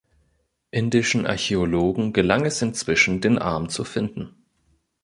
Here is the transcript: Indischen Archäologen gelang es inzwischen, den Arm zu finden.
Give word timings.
Indischen 0.71 1.27
Archäologen 1.27 2.11
gelang 2.11 2.43
es 2.43 2.59
inzwischen, 2.63 3.21
den 3.21 3.37
Arm 3.37 3.69
zu 3.69 3.83
finden. 3.83 4.33